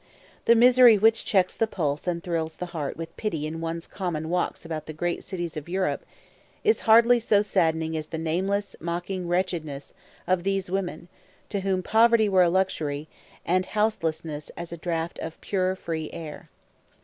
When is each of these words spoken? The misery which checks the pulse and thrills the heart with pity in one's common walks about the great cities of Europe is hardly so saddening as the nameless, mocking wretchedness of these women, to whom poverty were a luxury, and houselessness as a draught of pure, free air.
The 0.45 0.55
misery 0.55 0.97
which 0.97 1.23
checks 1.25 1.55
the 1.55 1.67
pulse 1.67 2.07
and 2.07 2.23
thrills 2.23 2.55
the 2.55 2.65
heart 2.73 2.97
with 2.97 3.15
pity 3.17 3.45
in 3.45 3.61
one's 3.61 3.85
common 3.85 4.29
walks 4.29 4.65
about 4.65 4.87
the 4.87 4.93
great 4.97 5.23
cities 5.23 5.55
of 5.55 5.69
Europe 5.69 6.07
is 6.63 6.81
hardly 6.89 7.19
so 7.19 7.43
saddening 7.43 7.95
as 7.95 8.07
the 8.07 8.17
nameless, 8.17 8.75
mocking 8.79 9.27
wretchedness 9.27 9.93
of 10.25 10.41
these 10.41 10.71
women, 10.71 11.07
to 11.49 11.59
whom 11.59 11.83
poverty 11.83 12.27
were 12.27 12.41
a 12.41 12.49
luxury, 12.49 13.09
and 13.45 13.67
houselessness 13.67 14.49
as 14.57 14.71
a 14.71 14.75
draught 14.77 15.19
of 15.19 15.39
pure, 15.39 15.75
free 15.75 16.09
air. 16.11 16.49